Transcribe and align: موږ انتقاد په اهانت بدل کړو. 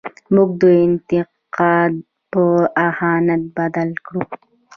موږ 0.33 0.51
انتقاد 0.85 1.93
په 2.31 2.43
اهانت 2.87 3.43
بدل 3.57 3.89
کړو. 4.05 4.21